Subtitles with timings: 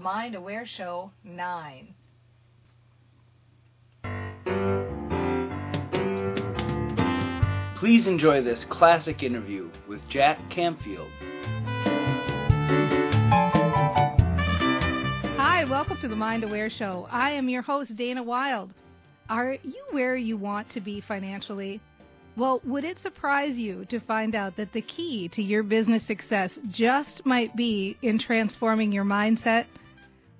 [0.00, 1.94] Mind Aware Show 9.
[7.78, 11.10] Please enjoy this classic interview with Jack Canfield.
[15.36, 17.06] Hi, welcome to the Mind Aware Show.
[17.10, 18.72] I am your host, Dana Wilde.
[19.28, 21.78] Are you where you want to be financially?
[22.38, 26.52] Well, would it surprise you to find out that the key to your business success
[26.70, 29.66] just might be in transforming your mindset?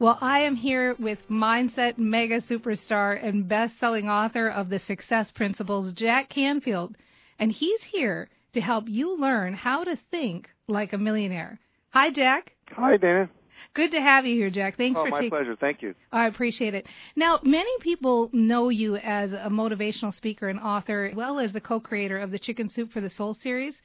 [0.00, 5.30] Well, I am here with mindset mega superstar and best selling author of The Success
[5.30, 6.96] Principles, Jack Canfield
[7.38, 11.58] and he's here to help you learn how to think like a millionaire.
[11.90, 12.52] Hi, Jack.
[12.70, 13.28] Hi, Dana.
[13.74, 14.76] Good to have you here, Jack.
[14.76, 15.26] Thanks oh, for taking.
[15.26, 15.56] Oh, my pleasure.
[15.60, 15.94] Thank you.
[16.12, 16.86] I appreciate it.
[17.14, 21.60] Now, many people know you as a motivational speaker and author, as well as the
[21.60, 23.76] co-creator of the Chicken Soup for the Soul series.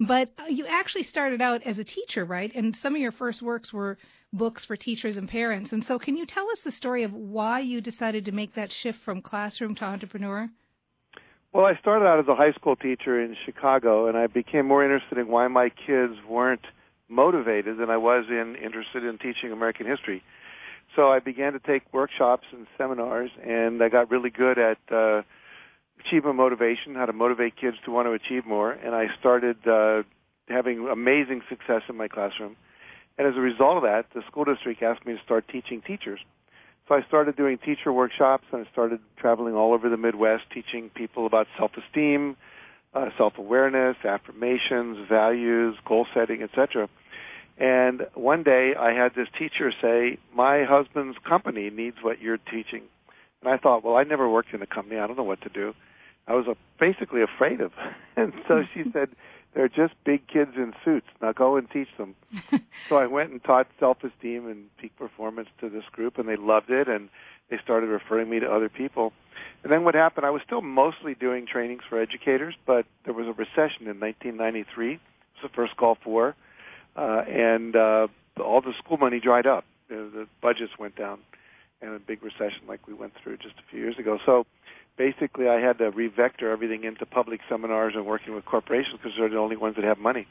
[0.00, 2.52] But uh, you actually started out as a teacher, right?
[2.54, 3.98] And some of your first works were
[4.32, 5.72] books for teachers and parents.
[5.72, 8.70] And so, can you tell us the story of why you decided to make that
[8.82, 10.48] shift from classroom to entrepreneur?
[11.52, 14.82] Well, I started out as a high school teacher in Chicago, and I became more
[14.82, 16.64] interested in why my kids weren't
[17.08, 20.22] motivated than I was in interested in teaching American history.
[20.96, 25.22] So I began to take workshops and seminars, and I got really good at uh,
[26.04, 30.02] achievement motivation, how to motivate kids to want to achieve more, and I started uh,
[30.48, 32.56] having amazing success in my classroom.
[33.18, 36.20] And as a result of that, the school district asked me to start teaching teachers.
[36.88, 40.90] So I started doing teacher workshops and I started traveling all over the Midwest teaching
[40.90, 42.36] people about self-esteem,
[42.94, 46.88] uh, self-awareness, affirmations, values, goal setting, etc.
[47.58, 52.82] And one day I had this teacher say, my husband's company needs what you're teaching.
[53.42, 54.98] And I thought, well, I never worked in a company.
[54.98, 55.74] I don't know what to do.
[56.26, 57.72] I was uh, basically afraid of.
[58.14, 59.08] And so she said,
[59.54, 61.06] they're just big kids in suits.
[61.20, 62.14] Now go and teach them.
[62.88, 66.70] so I went and taught self-esteem and peak performance to this group, and they loved
[66.70, 67.08] it, and
[67.50, 69.12] they started referring me to other people.
[69.62, 70.26] And then what happened?
[70.26, 74.94] I was still mostly doing trainings for educators, but there was a recession in 1993.
[74.94, 75.00] It
[75.42, 76.34] was the first Gulf War,
[76.96, 78.08] uh, and uh,
[78.42, 79.64] all the school money dried up.
[79.88, 81.18] The, the budgets went down,
[81.82, 84.18] and a big recession like we went through just a few years ago.
[84.24, 84.46] So
[84.96, 89.28] basically I had to revector everything into public seminars and working with corporations because they're
[89.28, 90.26] the only ones that have money.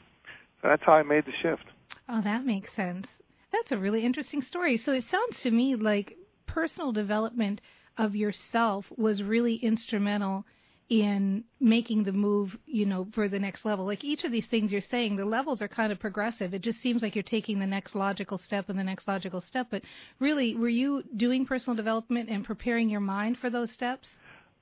[0.60, 1.64] So that's how I made the shift.
[2.08, 3.06] Oh, that makes sense.
[3.52, 4.80] That's a really interesting story.
[4.84, 7.60] So it sounds to me like personal development
[7.98, 10.44] of yourself was really instrumental
[10.88, 13.86] in making the move, you know, for the next level.
[13.86, 16.52] Like each of these things you're saying, the levels are kind of progressive.
[16.52, 19.68] It just seems like you're taking the next logical step and the next logical step.
[19.70, 19.82] But
[20.18, 24.06] really, were you doing personal development and preparing your mind for those steps?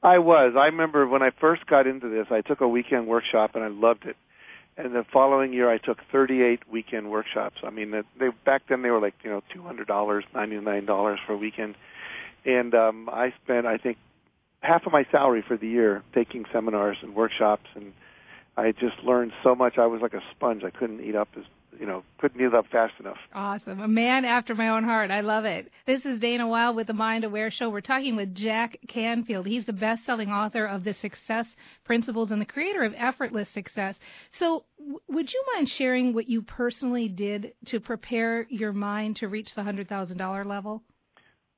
[0.03, 0.55] I was.
[0.57, 3.69] I remember when I first got into this, I took a weekend workshop and I
[3.69, 4.17] loved it.
[4.77, 7.57] And the following year, I took 38 weekend workshops.
[7.63, 11.75] I mean, they back then they were like you know $200, $99 for a weekend,
[12.47, 13.99] and um, I spent I think
[14.61, 17.93] half of my salary for the year taking seminars and workshops, and
[18.57, 19.77] I just learned so much.
[19.77, 20.65] I was like a sponge.
[20.65, 21.45] I couldn't eat up as
[21.79, 23.17] you know, couldn't get up fast enough.
[23.35, 23.81] Awesome.
[23.81, 25.11] A man after my own heart.
[25.11, 25.71] I love it.
[25.87, 27.71] This is Dana Wilde with the Mind Aware Show.
[27.71, 29.47] We're talking with Jack Canfield.
[29.47, 31.47] He's the best selling author of The Success
[31.85, 33.95] Principles and the creator of Effortless Success.
[34.39, 39.29] So, w- would you mind sharing what you personally did to prepare your mind to
[39.29, 40.83] reach the $100,000 level?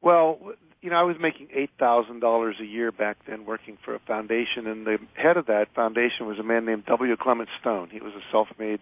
[0.00, 1.48] Well, you know, I was making
[1.80, 6.26] $8,000 a year back then working for a foundation, and the head of that foundation
[6.26, 7.16] was a man named W.
[7.16, 7.90] Clement Stone.
[7.92, 8.80] He was a self made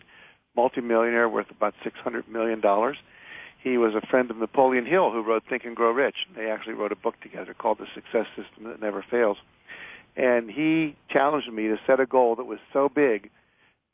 [0.56, 2.62] multimillionaire worth about $600 million.
[3.62, 6.16] He was a friend of Napoleon Hill who wrote Think and Grow Rich.
[6.34, 9.36] They actually wrote a book together called The Success System That Never Fails.
[10.16, 13.30] And he challenged me to set a goal that was so big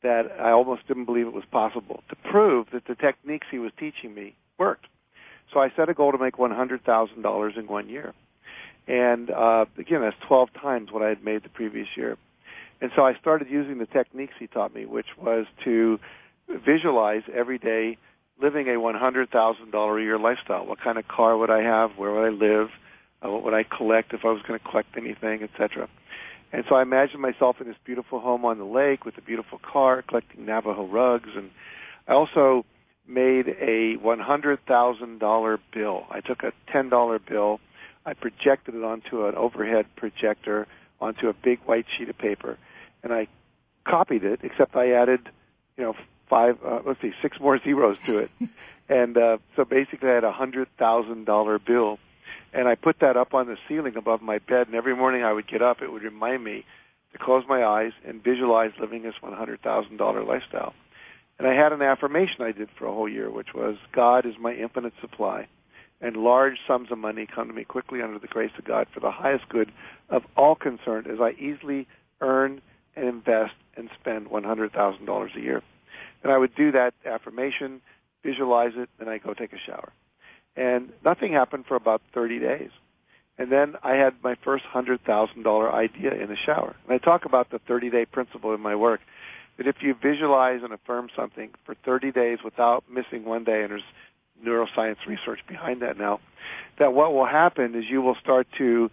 [0.03, 3.71] that I almost didn't believe it was possible to prove that the techniques he was
[3.77, 4.85] teaching me worked.
[5.53, 8.13] So I set a goal to make $100,000 in one year.
[8.87, 12.17] And uh, again, that's 12 times what I had made the previous year.
[12.79, 15.99] And so I started using the techniques he taught me, which was to
[16.47, 17.97] visualize every day
[18.41, 20.65] living a $100,000 a year lifestyle.
[20.65, 21.91] What kind of car would I have?
[21.97, 22.69] Where would I live?
[23.23, 25.89] Uh, what would I collect if I was going to collect anything, etc.
[26.53, 29.59] And so I imagined myself in this beautiful home on the lake with a beautiful
[29.59, 31.49] car, collecting Navajo rugs, and
[32.07, 32.65] I also
[33.07, 36.05] made a $100,000 bill.
[36.09, 37.59] I took a $10 bill,
[38.05, 40.67] I projected it onto an overhead projector
[41.01, 42.57] onto a big white sheet of paper,
[43.03, 43.27] and I
[43.85, 45.29] copied it, except I added,
[45.75, 45.95] you know,
[46.29, 48.31] five, uh, let's see, six more zeros to it.
[48.89, 51.99] and uh, so basically I had a hundred thousand dollar bill.
[52.53, 55.33] And I put that up on the ceiling above my bed, and every morning I
[55.33, 56.65] would get up, it would remind me
[57.11, 60.73] to close my eyes and visualize living this $100,000 lifestyle.
[61.37, 64.33] And I had an affirmation I did for a whole year, which was, God is
[64.39, 65.47] my infinite supply.
[65.99, 68.99] and large sums of money come to me quickly under the grace of God for
[68.99, 69.71] the highest good
[70.09, 71.87] of all concerned as I easily
[72.21, 72.61] earn
[72.95, 75.61] and invest and spend $100,000 a year.
[76.23, 77.81] And I would do that affirmation,
[78.23, 79.91] visualize it, and I go take a shower.
[80.55, 82.71] And nothing happened for about 30 days.
[83.37, 86.75] And then I had my first $100,000 idea in the shower.
[86.85, 89.01] And I talk about the 30 day principle in my work
[89.57, 93.71] that if you visualize and affirm something for 30 days without missing one day, and
[93.71, 93.83] there's
[94.43, 96.19] neuroscience research behind that now,
[96.79, 98.89] that what will happen is you will start to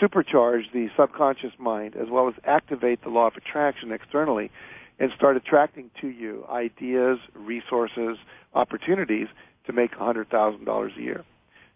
[0.00, 4.50] supercharge the subconscious mind as well as activate the law of attraction externally
[4.98, 8.18] and start attracting to you ideas, resources,
[8.54, 9.28] opportunities
[9.66, 11.24] to make $100,000 a year.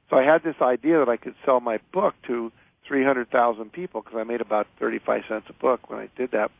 [0.09, 2.51] So I had this idea that I could sell my book to
[2.87, 6.51] 300,000 people because I made about 35 cents a book when I did that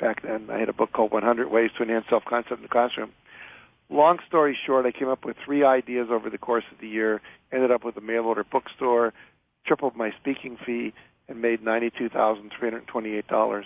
[0.00, 0.48] back then.
[0.50, 3.12] I had a book called 100 Ways to Enhance Self-Concept in the Classroom.
[3.88, 7.20] Long story short, I came up with three ideas over the course of the year,
[7.52, 9.12] ended up with a mail order bookstore,
[9.64, 10.92] tripled my speaking fee,
[11.28, 13.64] and made $92,328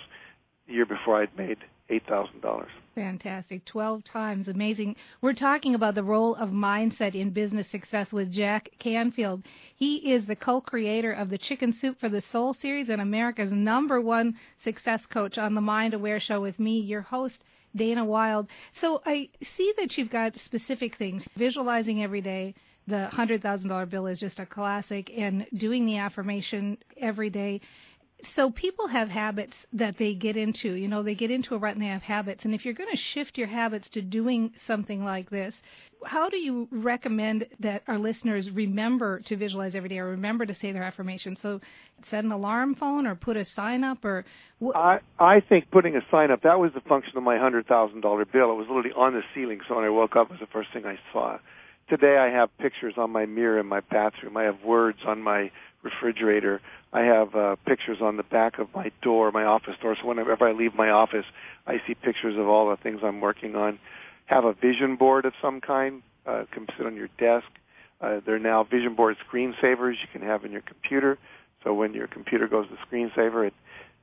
[0.67, 1.57] the year before I'd made
[1.91, 2.65] $8,000.
[2.95, 3.65] Fantastic.
[3.65, 4.47] 12 times.
[4.47, 4.95] Amazing.
[5.21, 9.43] We're talking about the role of mindset in business success with Jack Canfield.
[9.75, 13.51] He is the co creator of the Chicken Soup for the Soul series and America's
[13.51, 17.37] number one success coach on the Mind Aware Show with me, your host,
[17.75, 18.47] Dana Wilde.
[18.81, 22.53] So I see that you've got specific things, visualizing every day.
[22.87, 27.61] The $100,000 bill is just a classic, and doing the affirmation every day
[28.35, 30.73] so people have habits that they get into.
[30.73, 32.43] You know, they get into a rut and they have habits.
[32.43, 35.53] And if you're going to shift your habits to doing something like this,
[36.05, 40.55] how do you recommend that our listeners remember to visualize every day or remember to
[40.55, 41.39] say their affirmations?
[41.41, 41.61] So
[42.09, 44.25] set an alarm phone or put a sign up or
[44.63, 47.67] wh- I I think putting a sign up that was the function of my hundred
[47.67, 48.51] thousand dollar bill.
[48.51, 50.69] It was literally on the ceiling, so when I woke up, it was the first
[50.73, 51.37] thing I saw.
[51.89, 54.37] Today I have pictures on my mirror in my bathroom.
[54.37, 55.51] I have words on my
[55.83, 56.61] refrigerator.
[56.93, 59.95] I have uh, pictures on the back of my door, my office door.
[59.99, 61.25] So whenever I leave my office,
[61.65, 63.79] I see pictures of all the things I'm working on.
[64.25, 66.03] Have a vision board of some kind.
[66.25, 67.47] Uh, can sit on your desk.
[67.99, 71.17] Uh, there are now vision board screensavers you can have in your computer.
[71.63, 73.53] So when your computer goes to screensaver, it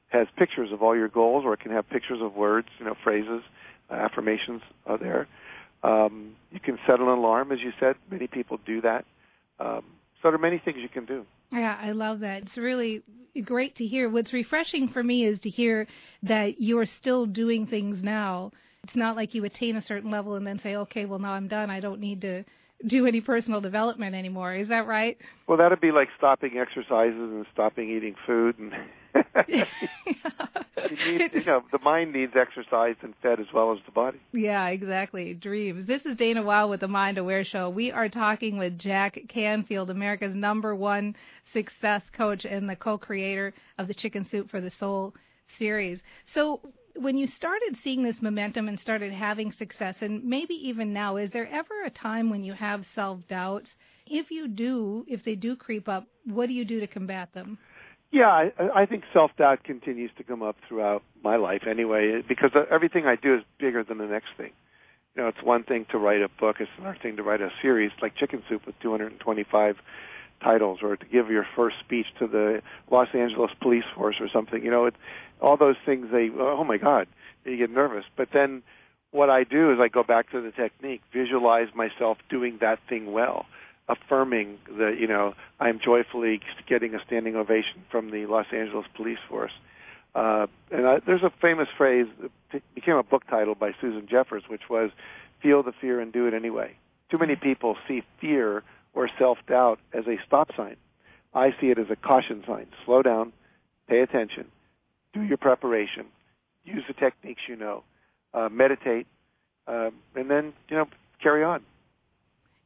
[0.09, 2.95] has pictures of all your goals, or it can have pictures of words, you know,
[3.05, 3.43] phrases,
[3.91, 5.29] uh, affirmations are there.
[5.83, 7.97] Um, you can set an alarm, as you said.
[8.11, 9.05] Many people do that.
[9.61, 9.85] Um,
[10.21, 11.25] so there are many things you can do.
[11.51, 12.43] Yeah, I love that.
[12.43, 13.03] It's really
[13.45, 14.11] great to hear.
[14.11, 15.87] What's refreshing for me is to hear
[16.23, 18.53] that you're still doing things now.
[18.85, 21.49] It's not like you attain a certain level and then say, okay, well, now I'm
[21.49, 21.71] done.
[21.71, 22.45] I don't need to
[22.87, 24.55] do any personal development anymore.
[24.55, 25.19] Is that right?
[25.47, 28.73] Well, that'd be like stopping exercises and stopping eating food and
[29.49, 29.65] you,
[31.19, 34.19] need, you know, the mind needs exercise and fed as well as the body.
[34.33, 35.35] Yeah, exactly.
[35.35, 35.87] Dreams.
[35.87, 37.71] This is Dana Wilde with the Mind Aware Show.
[37.71, 41.17] We are talking with Jack Canfield, America's number one
[41.53, 45.15] success coach and the co-creator of the Chicken Soup for the Soul
[45.59, 45.99] series.
[46.35, 46.61] So
[47.01, 51.31] when you started seeing this momentum and started having success, and maybe even now, is
[51.31, 53.71] there ever a time when you have self doubts?
[54.07, 57.59] If you do, if they do creep up, what do you do to combat them?
[58.11, 62.51] Yeah, I, I think self doubt continues to come up throughout my life anyway, because
[62.71, 64.51] everything I do is bigger than the next thing.
[65.15, 67.51] You know, it's one thing to write a book; it's another thing to write a
[67.61, 69.77] series like Chicken Soup with 225
[70.41, 74.65] titles, or to give your first speech to the Los Angeles Police Force or something.
[74.65, 74.95] You know, it,
[75.41, 76.09] all those things.
[76.11, 77.09] They, oh my God,
[77.45, 78.05] you get nervous.
[78.17, 78.63] But then,
[79.11, 83.13] what I do is I go back to the technique, visualize myself doing that thing
[83.13, 83.47] well
[83.89, 89.19] affirming that you know I'm joyfully getting a standing ovation from the Los Angeles Police
[89.29, 89.53] Force.
[90.15, 92.07] Uh, and I, there's a famous phrase
[92.53, 94.91] that became a book title by Susan Jeffers, which was
[95.43, 96.77] "Feel the fear and do it anyway."
[97.11, 98.63] Too many people see fear
[98.99, 100.75] or self-doubt as a stop sign.
[101.33, 102.67] I see it as a caution sign.
[102.85, 103.33] Slow down,
[103.89, 104.47] pay attention,
[105.13, 106.07] do your preparation,
[106.65, 107.85] use the techniques you know,
[108.35, 109.07] uh, meditate,
[109.69, 110.89] uh, and then you know
[111.23, 111.63] carry on.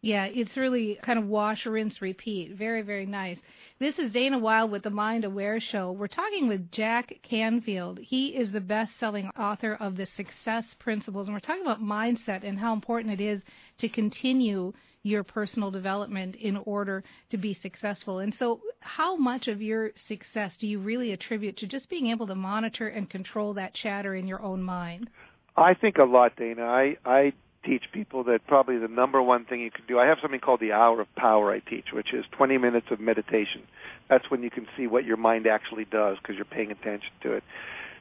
[0.05, 2.57] Yeah, it's really kind of wash, rinse, repeat.
[2.57, 3.39] Very, very nice.
[3.79, 5.93] This is Dana Wilde with the Mind Aware Show.
[5.93, 8.01] We're talking with Jack Canfield.
[8.01, 12.43] He is the best selling author of the Success Principles, and we're talking about mindset
[12.43, 13.43] and how important it is
[13.79, 14.73] to continue
[15.05, 18.19] your personal development in order to be successful.
[18.19, 22.27] And so, how much of your success do you really attribute to just being able
[22.27, 25.11] to monitor and control that chatter in your own mind?
[25.57, 26.65] I think a lot, Dana.
[26.65, 27.33] I, I
[27.65, 29.99] teach people that probably the number one thing you can do.
[29.99, 33.01] I have something called the hour of power I teach, which is 20 minutes of
[33.01, 33.63] meditation.
[34.09, 37.35] That's when you can see what your mind actually does because you're paying attention to
[37.35, 37.45] it.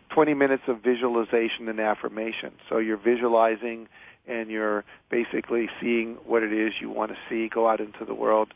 [0.10, 2.52] 20 minutes of visualization and affirmation.
[2.70, 3.88] So you're visualizing
[4.28, 8.14] and you're basically seeing what it is you want to see go out into the
[8.14, 8.54] world.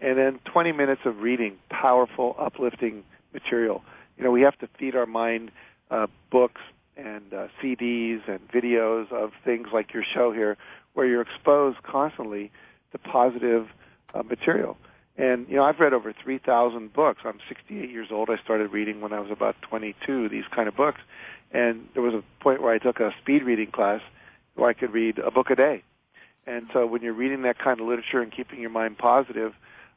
[0.00, 3.82] And then 20 minutes of reading powerful, uplifting material.
[4.16, 5.50] You know, we have to feed our mind
[5.90, 6.60] uh, books
[6.98, 10.56] and uh, CDs and videos of things like your show here,
[10.94, 12.50] where you're exposed constantly
[12.92, 13.68] to positive
[14.14, 14.76] uh, material.
[15.16, 17.20] And you know, I've read over 3,000 books.
[17.24, 18.30] I'm 68 years old.
[18.30, 20.28] I started reading when I was about 22.
[20.28, 21.00] These kind of books,
[21.52, 24.00] and there was a point where I took a speed reading class
[24.54, 25.82] where I could read a book a day.
[26.46, 29.52] And so, when you're reading that kind of literature and keeping your mind positive,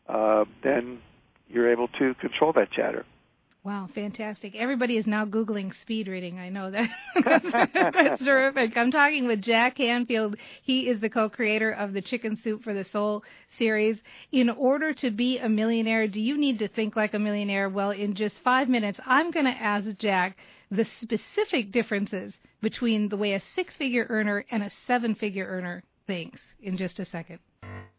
[0.08, 1.00] uh, then
[1.50, 3.06] you're able to control that chatter.
[3.64, 4.56] Wow, fantastic.
[4.56, 6.40] Everybody is now Googling speed reading.
[6.40, 6.90] I know that.
[7.94, 8.76] That's terrific.
[8.76, 10.36] I'm talking with Jack Canfield.
[10.64, 13.24] He is the co creator of the Chicken Soup for the Soul
[13.60, 14.00] series.
[14.32, 17.70] In order to be a millionaire, do you need to think like a millionaire?
[17.70, 20.38] Well, in just five minutes, I'm going to ask Jack
[20.72, 25.84] the specific differences between the way a six figure earner and a seven figure earner
[26.08, 27.38] thinks in just a second.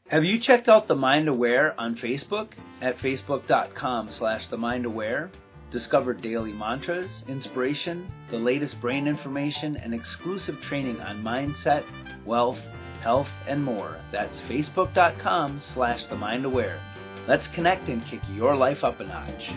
[0.08, 2.48] Have you checked out The Mind Aware on Facebook
[2.80, 5.30] at facebook.com slash The Mind Aware?
[5.72, 11.82] Discover daily mantras, inspiration, the latest brain information, and exclusive training on mindset,
[12.26, 12.58] wealth,
[13.00, 13.98] health, and more.
[14.12, 16.78] That's facebook.com slash the mind aware.
[17.26, 19.50] Let's connect and kick your life up a notch.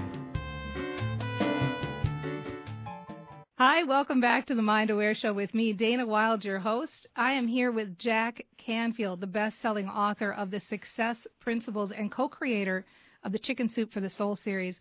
[3.58, 7.08] Hi, welcome back to the Mind Aware Show with me, Dana Wilde, your host.
[7.18, 12.10] I am here with Jack Canfield, the best selling author of the Success Principles and
[12.10, 12.86] co creator
[13.22, 14.76] of the Chicken Soup for the Soul series.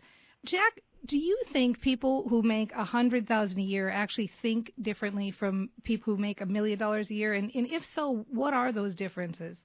[0.45, 5.31] Jack, do you think people who make a hundred thousand a year actually think differently
[5.37, 7.33] from people who make a million dollars a year?
[7.33, 9.57] And, and if so, what are those differences?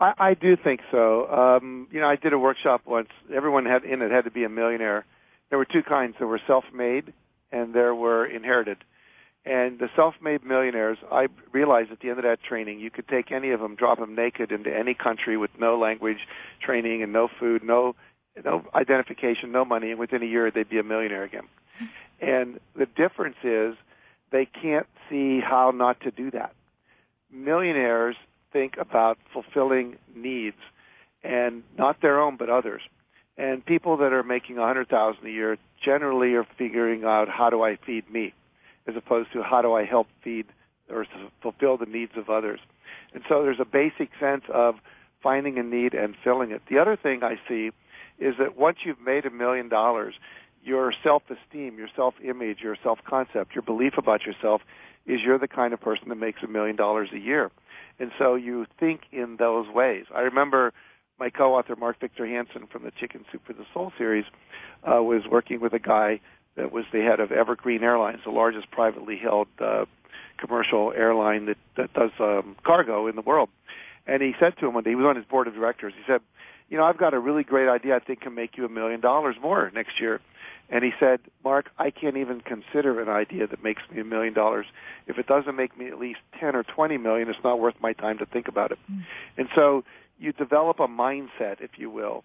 [0.00, 1.26] I, I do think so.
[1.28, 3.08] Um, you know, I did a workshop once.
[3.34, 5.04] Everyone had in it had to be a millionaire.
[5.50, 6.16] There were two kinds.
[6.18, 7.12] There were self-made,
[7.52, 8.78] and there were inherited.
[9.44, 13.30] And the self-made millionaires, I realized at the end of that training, you could take
[13.30, 16.18] any of them, drop them naked into any country with no language
[16.60, 17.94] training and no food, no
[18.44, 21.48] no identification, no money, and within a year they'd be a millionaire again.
[21.78, 21.84] Hmm.
[22.20, 23.76] And the difference is
[24.30, 26.54] they can't see how not to do that.
[27.30, 28.16] Millionaires
[28.52, 30.56] think about fulfilling needs
[31.22, 32.82] and not their own but others.
[33.38, 37.50] And people that are making a hundred thousand a year generally are figuring out how
[37.50, 38.32] do I feed me,
[38.86, 40.46] as opposed to how do I help feed
[40.88, 41.06] or
[41.42, 42.60] fulfill the needs of others.
[43.12, 44.76] And so there's a basic sense of
[45.22, 46.62] finding a need and filling it.
[46.70, 47.72] The other thing I see
[48.18, 50.14] is that once you've made a million dollars,
[50.62, 54.62] your self-esteem, your self-image, your self-concept, your belief about yourself
[55.06, 57.50] is you're the kind of person that makes a million dollars a year.
[57.98, 60.06] And so you think in those ways.
[60.14, 60.72] I remember
[61.18, 64.24] my co-author Mark Victor Hansen from the Chicken Soup for the Soul series
[64.82, 66.20] uh, was working with a guy
[66.56, 69.84] that was the head of Evergreen Airlines, the largest privately held uh,
[70.38, 73.48] commercial airline that, that does um, cargo in the world.
[74.06, 76.20] And he said to him when he was on his board of directors, he said,
[76.68, 79.00] you know, I've got a really great idea I think can make you a million
[79.00, 80.20] dollars more next year.
[80.68, 84.34] And he said, Mark, I can't even consider an idea that makes me a million
[84.34, 84.66] dollars.
[85.06, 87.92] If it doesn't make me at least 10 or 20 million, it's not worth my
[87.92, 88.78] time to think about it.
[88.90, 89.04] Mm.
[89.36, 89.84] And so
[90.18, 92.24] you develop a mindset, if you will,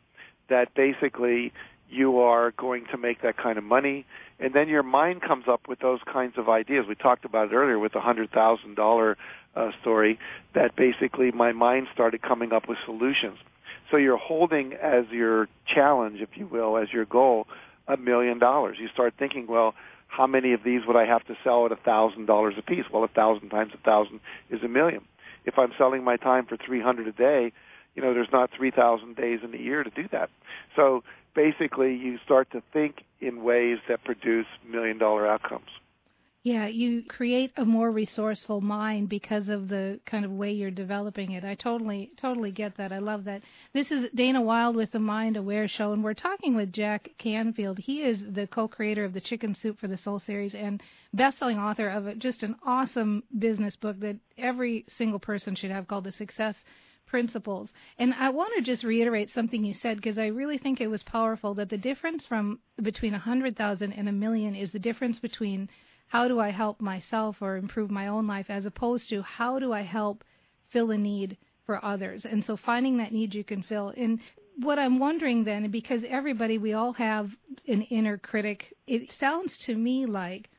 [0.50, 1.54] that basically
[1.92, 4.06] you are going to make that kind of money.
[4.40, 6.86] And then your mind comes up with those kinds of ideas.
[6.88, 9.16] We talked about it earlier with the $100,000
[9.54, 10.18] uh, story
[10.54, 13.38] that basically my mind started coming up with solutions.
[13.92, 17.46] So you're holding as your challenge, if you will, as your goal,
[17.88, 18.78] a million dollars.
[18.80, 19.76] You start thinking, well,
[20.08, 22.86] how many of these would I have to sell at a thousand dollars a piece?
[22.92, 25.02] Well, a thousand times a thousand is a million.
[25.46, 27.52] If I'm selling my time for three hundred a day,
[27.96, 30.30] you know, there's not three thousand days in a year to do that.
[30.76, 31.04] So
[31.36, 35.70] basically, you start to think in ways that produce million dollar outcomes.
[36.44, 41.34] Yeah, you create a more resourceful mind because of the kind of way you're developing
[41.34, 41.44] it.
[41.46, 42.92] I totally, totally get that.
[42.92, 43.44] I love that.
[43.74, 47.78] This is Dana Wilde with the Mind Aware Show, and we're talking with Jack Canfield.
[47.78, 50.82] He is the co-creator of the Chicken Soup for the Soul series and
[51.14, 55.88] best-selling author of a, just an awesome business book that every single person should have
[55.88, 56.56] called The Success
[57.06, 57.70] Principles.
[58.00, 61.04] And I want to just reiterate something you said because I really think it was
[61.04, 65.20] powerful that the difference from between a hundred thousand and a million is the difference
[65.20, 65.70] between
[66.12, 69.72] how do I help myself or improve my own life as opposed to how do
[69.72, 70.25] I help
[70.70, 72.25] fill a need for others.
[72.25, 73.94] And so finding that need you can fill.
[73.96, 74.20] And
[74.58, 77.30] what I'm wondering then, because everybody, we all have
[77.65, 80.50] an inner critic, it sounds to me like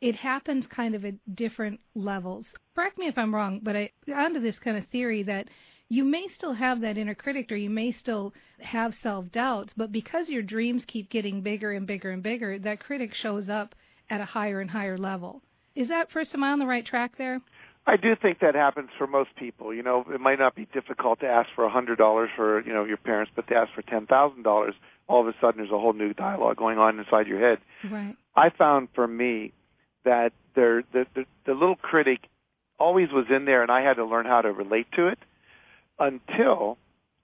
[0.00, 2.46] it happens kind of at different levels.
[2.76, 5.48] Correct me if I'm wrong, but I onto this kind of theory that
[5.88, 9.90] you may still have that inner critic or you may still have self doubts, but
[9.90, 13.74] because your dreams keep getting bigger and bigger and bigger, that critic shows up
[14.12, 15.40] at a higher and higher level.
[15.74, 17.40] Is that first am I on the right track there?
[17.86, 19.74] I do think that happens for most people.
[19.74, 22.72] You know, it might not be difficult to ask for a hundred dollars for you
[22.72, 24.74] know your parents, but to ask for ten thousand dollars,
[25.08, 27.58] all of a sudden there's a whole new dialogue going on inside your head.
[27.90, 28.14] Right.
[28.36, 29.52] I found for me
[30.04, 32.20] that there the, the the little critic
[32.78, 35.18] always was in there, and I had to learn how to relate to it
[35.98, 36.76] until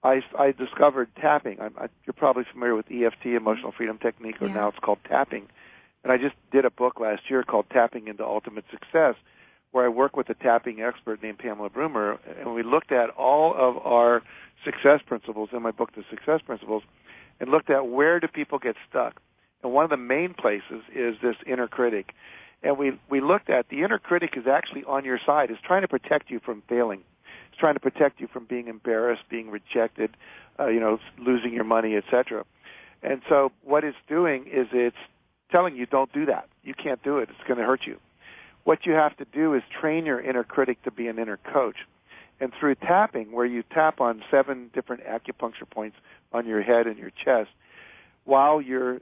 [0.03, 1.59] I, I discovered tapping.
[1.59, 4.53] I'm, I, you're probably familiar with EFT, Emotional Freedom Technique, or Yeah.
[4.53, 5.47] now it's called tapping.
[6.03, 9.15] And I just did a book last year called Tapping into Ultimate Success,
[9.71, 13.53] where I work with a tapping expert named Pamela Bruner, and we looked at all
[13.55, 14.23] of our
[14.63, 16.83] success principles in my book, The Success Principles,
[17.39, 19.21] and looked at where do people get stuck.
[19.63, 22.13] And one of the main places is this inner critic.
[22.63, 25.81] And we, we looked at the inner critic is actually on your side, is trying
[25.81, 27.01] to protect you from failing.
[27.49, 30.15] It's trying to protect you from being embarrassed, being rejected,
[30.59, 32.45] uh, you know, losing your money, etc.
[33.01, 34.97] And so what it's doing is it's
[35.51, 36.47] telling you don't do that.
[36.63, 37.29] You can't do it.
[37.29, 37.97] It's going to hurt you.
[38.63, 41.77] What you have to do is train your inner critic to be an inner coach.
[42.39, 45.97] And through tapping, where you tap on seven different acupuncture points
[46.31, 47.49] on your head and your chest,
[48.23, 49.01] while you're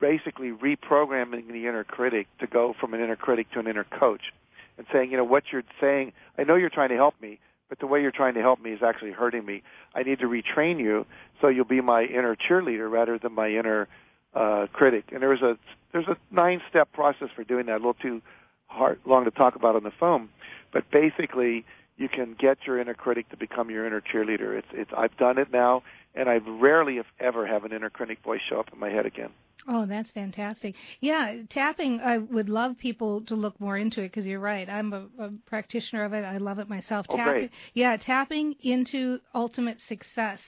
[0.00, 4.22] basically reprogramming the inner critic to go from an inner critic to an inner coach
[4.78, 7.78] and saying, you know, what you're saying, I know you're trying to help me, but
[7.78, 9.62] the way you're trying to help me is actually hurting me.
[9.94, 11.06] I need to retrain you
[11.40, 13.88] so you'll be my inner cheerleader rather than my inner
[14.34, 15.06] uh, critic.
[15.12, 15.58] And there's a
[15.92, 17.74] there's a nine step process for doing that.
[17.74, 18.22] A little too
[18.66, 20.28] hard long to talk about on the phone,
[20.72, 21.64] but basically
[21.96, 24.56] you can get your inner critic to become your inner cheerleader.
[24.58, 25.82] It's it's I've done it now,
[26.14, 29.06] and I rarely, if ever, have an inner critic voice show up in my head
[29.06, 29.30] again.
[29.68, 30.74] Oh, that's fantastic.
[31.00, 34.68] Yeah, tapping, I would love people to look more into it because you're right.
[34.68, 36.24] I'm a, a practitioner of it.
[36.24, 37.06] I love it myself.
[37.08, 37.50] Oh, tapping, great.
[37.74, 40.40] Yeah, tapping into ultimate success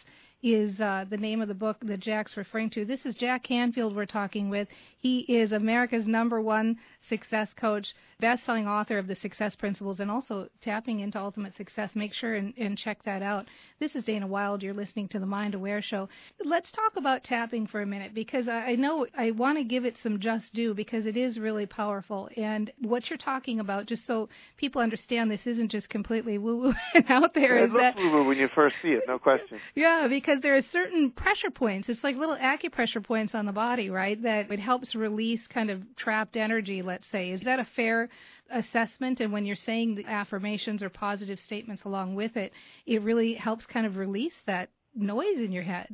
[0.45, 2.85] is uh, the name of the book that Jack's referring to.
[2.85, 4.69] This is Jack Canfield we're talking with.
[4.99, 6.77] He is America's number one
[7.09, 7.87] success coach,
[8.21, 11.91] best-selling author of the Success Principles, and also tapping into ultimate success.
[11.95, 13.47] Make sure and, and check that out.
[13.81, 14.63] This is Dana Wilde.
[14.63, 16.09] You're listening to the Mind Aware Show.
[16.45, 19.85] Let's talk about tapping for a minute because I I know I want to give
[19.85, 22.29] it some just due because it is really powerful.
[22.37, 27.05] And what you're talking about, just so people understand, this isn't just completely woo-woo and
[27.09, 27.57] out there.
[27.59, 29.59] it is looks that woo-woo when you first see it, no question.
[29.75, 31.89] yeah, because there are certain pressure points.
[31.89, 34.21] It's like little acupressure points on the body, right?
[34.23, 37.31] That it helps release kind of trapped energy, let's say.
[37.31, 38.09] Is that a fair
[38.51, 39.21] assessment?
[39.21, 42.53] And when you're saying the affirmations or positive statements along with it,
[42.87, 45.89] it really helps kind of release that noise in your head.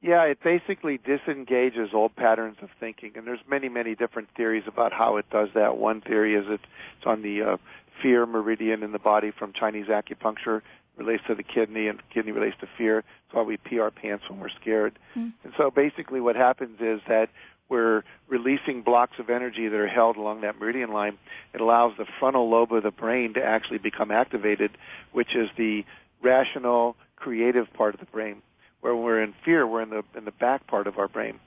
[0.00, 4.92] Yeah, it basically disengages old patterns of thinking, and there's many, many different theories about
[4.92, 5.76] how it does that.
[5.76, 6.62] One theory is it's,
[6.98, 7.56] it's on the uh,
[8.00, 10.62] fear meridian in the body from Chinese acupuncture,
[10.98, 13.04] relates to the kidney, and kidney relates to fear.
[13.26, 14.98] That's why we pee our pants when we're scared.
[15.16, 15.32] Mm.
[15.44, 17.30] And so basically, what happens is that
[17.68, 21.18] we're releasing blocks of energy that are held along that meridian line.
[21.54, 24.72] It allows the frontal lobe of the brain to actually become activated,
[25.12, 25.84] which is the
[26.22, 28.42] rational, creative part of the brain.
[28.80, 31.40] Where we're in fear, we're in the in the back part of our brain,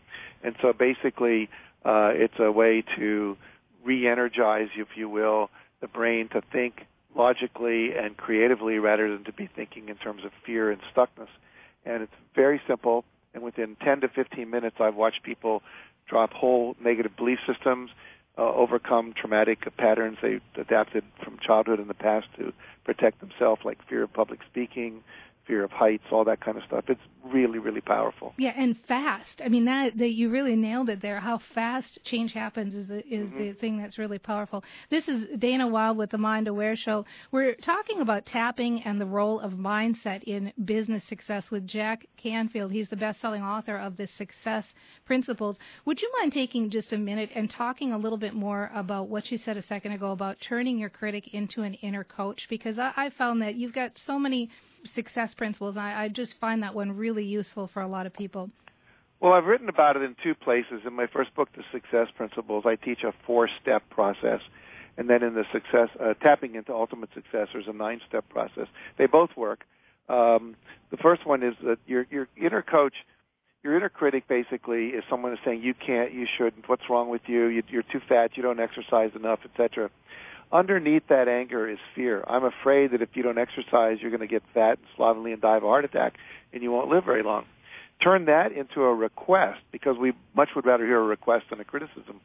[0.44, 1.50] and so basically,
[1.86, 3.38] uh, it's a way to
[3.86, 6.86] re-energize, if you will, the brain to think
[7.16, 11.28] logically and creatively rather than to be thinking in terms of fear and stuckness.
[11.86, 13.04] And it's very simple.
[13.34, 15.64] And within 10 to 15 minutes, I've watched people
[16.08, 17.92] drop whole negative belief systems,
[18.38, 23.86] uh, overcome traumatic patterns they adapted from childhood in the past to protect themselves, like
[23.88, 25.04] fear of public speaking,
[25.48, 26.86] fear of heights, all that kind of stuff.
[26.88, 28.34] It's really, really powerful.
[28.38, 29.42] Yeah, and fast.
[29.44, 31.20] I mean that that you really nailed it there.
[31.20, 33.38] How fast change happens is the is Mhm.
[33.38, 34.64] the thing that's really powerful.
[34.90, 37.06] This is Dana Wilde with the Mind Aware Show.
[37.32, 42.72] We're talking about tapping and the role of mindset in business success with Jack Canfield.
[42.72, 44.66] He's the best-selling author of the Success
[45.06, 45.58] Principles.
[45.86, 49.32] Would you mind taking just a minute and talking a little bit more about what
[49.32, 52.48] you said a second ago about turning your critic into an inner coach?
[52.50, 54.50] Because I, I found that you've got so many
[54.96, 55.78] success principles.
[55.78, 58.50] I, I just find that one really useful for a lot of people.
[59.20, 60.82] Well, I've written about it in two places.
[60.86, 64.42] In my first book, The Success Principles, I teach a four-step process.
[64.98, 68.68] And then in the success, uh, tapping into ultimate success, there's a nine-step process.
[68.98, 69.64] They both work.
[70.10, 70.56] Um,
[70.90, 72.96] the first one is that your, your inner coach,
[73.64, 77.22] your inner critic basically is someone who's saying you can't, you shouldn't, what's wrong with
[77.28, 79.90] you, you you're too fat, you don't exercise enough, etc.
[80.52, 82.24] Underneath that anger is fear.
[82.28, 85.42] I'm afraid that if you don't exercise, you're going to get fat and slovenly and
[85.42, 86.16] die of a heart attack,
[86.52, 87.46] and you won't live very long.
[88.04, 91.64] Turn that into a request because we much would rather hear a request than a
[91.64, 92.20] criticism.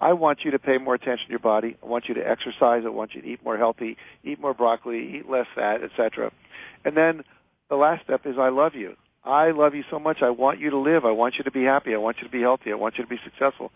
[0.00, 1.76] I want you to pay more attention to your body.
[1.82, 2.82] I want you to exercise.
[2.84, 6.32] I want you to eat more healthy, eat more broccoli, eat less fat, etc.
[6.84, 7.22] And then
[7.68, 8.96] the last step is I love you.
[9.24, 10.22] I love you so much.
[10.22, 11.04] I want you to live.
[11.04, 11.94] I want you to be happy.
[11.94, 12.72] I want you to be healthy.
[12.72, 13.70] I want you to be successful.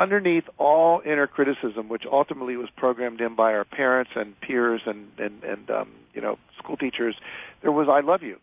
[0.00, 5.08] Underneath all inner criticism, which ultimately was programmed in by our parents and peers and
[5.18, 7.14] and and um, you know school teachers,
[7.60, 8.38] there was "I love you."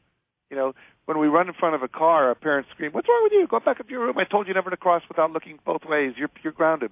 [0.51, 3.23] You know, when we run in front of a car, our parents scream, "What's wrong
[3.23, 3.47] with you?
[3.47, 4.17] Go back up to your room.
[4.19, 6.13] I told you never to cross without looking both ways.
[6.15, 6.91] You're you're grounded."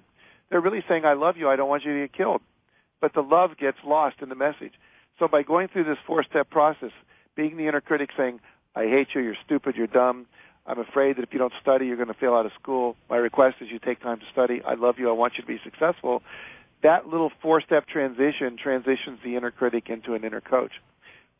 [0.50, 1.48] They're really saying, "I love you.
[1.48, 2.42] I don't want you to get killed."
[3.00, 4.72] But the love gets lost in the message.
[5.18, 6.92] So by going through this four-step process,
[7.36, 8.40] being the inner critic saying,
[8.74, 9.20] "I hate you.
[9.20, 9.76] You're stupid.
[9.76, 10.26] You're dumb."
[10.66, 12.96] I'm afraid that if you don't study, you're going to fail out of school.
[13.08, 14.62] My request is you take time to study.
[14.66, 15.08] I love you.
[15.08, 16.22] I want you to be successful.
[16.82, 20.72] That little four step transition transitions the inner critic into an inner coach.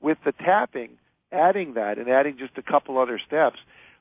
[0.00, 0.90] With the tapping,
[1.32, 3.58] adding that and adding just a couple other steps,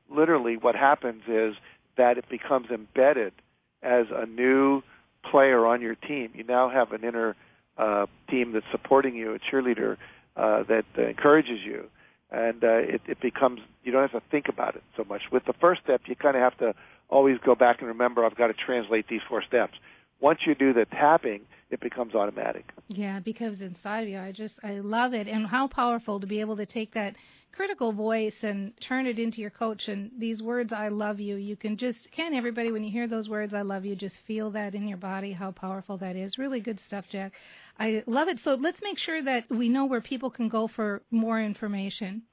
[0.10, 1.56] literally what happens is
[1.98, 3.34] that it becomes embedded
[3.82, 4.82] as a new
[5.30, 6.30] player on your team.
[6.34, 7.36] You now have an inner
[7.78, 9.98] uh, team that's supporting you, a cheerleader
[10.36, 11.90] uh, that uh, encourages you,
[12.36, 15.21] and uh, it, it becomes you don't have to think about it so much.
[15.32, 16.76] With the first step, you kind of have to
[17.10, 19.74] always go back and remember I've got to translate these four steps.
[20.19, 22.71] Once you do the tapping, it becomes automatic.
[22.88, 26.39] Yeah, because inside of you, I just I love it, and how powerful to be
[26.39, 27.15] able to take that
[27.56, 29.88] critical voice and turn it into your coach.
[29.88, 33.30] And these words I love you you can just can everybody when you hear those
[33.30, 36.38] words I love you just feel that in your body how powerful that is.
[36.38, 37.34] Really good stuff Jack.
[37.80, 38.39] I love it.
[38.43, 42.23] So let's make sure that we know where people can go for more information.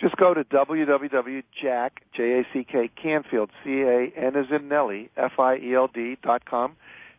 [0.00, 6.76] Just go to www.jack, J-A-C-K, Canfield, C-A-N as in Nellie, F-I-E-L-D dot com.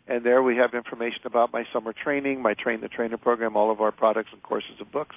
[0.08, 3.72] And there we have information about my summer training, my Train the Trainer program, all
[3.72, 5.16] of our products and courses and books.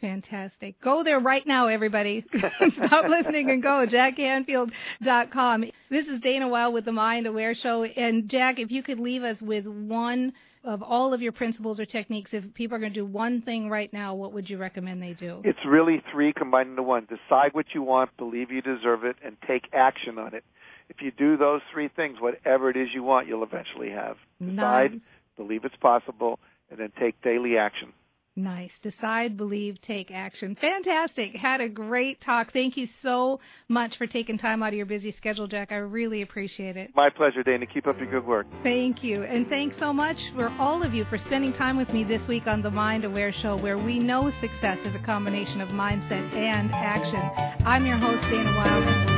[0.00, 0.80] Fantastic.
[0.80, 2.24] Go there right now, everybody.
[2.76, 3.86] Stop listening and go.
[3.86, 5.64] JackCanfield.com.
[5.90, 7.84] This is Dana Wilde with the Mind Aware Show.
[7.84, 10.32] And Jack, if you could leave us with one
[10.64, 13.70] of all of your principles or techniques, if people are going to do one thing
[13.70, 15.40] right now, what would you recommend they do?
[15.44, 17.06] It's really three combined into one.
[17.06, 20.44] Decide what you want, believe you deserve it, and take action on it.
[20.88, 24.16] If you do those three things, whatever it is you want, you'll eventually have.
[24.40, 25.00] Decide, nice.
[25.36, 26.38] believe it's possible,
[26.70, 27.92] and then take daily action.
[28.34, 28.70] Nice.
[28.82, 30.56] Decide, believe, take action.
[30.58, 31.36] Fantastic.
[31.36, 32.50] Had a great talk.
[32.52, 35.70] Thank you so much for taking time out of your busy schedule, Jack.
[35.70, 36.92] I really appreciate it.
[36.96, 37.66] My pleasure, Dana.
[37.66, 38.46] Keep up your good work.
[38.62, 39.24] Thank you.
[39.24, 42.46] And thanks so much for all of you for spending time with me this week
[42.46, 46.70] on the Mind Aware Show, where we know success is a combination of mindset and
[46.72, 47.66] action.
[47.66, 49.11] I'm your host, Dana Wilde.